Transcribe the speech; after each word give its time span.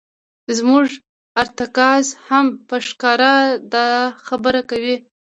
زموږ 0.57 0.87
ارتکاز 1.41 2.05
هم 2.27 2.45
په 2.67 2.75
ښکاره 2.87 3.33
دا 3.73 3.87
خبره 4.25 4.61
کوي. 4.69 4.95